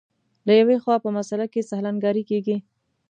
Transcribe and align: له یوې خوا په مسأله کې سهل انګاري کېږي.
له 0.47 0.53
یوې 0.59 0.77
خوا 0.83 0.95
په 1.05 1.09
مسأله 1.17 1.45
کې 1.53 1.67
سهل 1.69 1.85
انګاري 1.91 2.23
کېږي. 2.29 2.57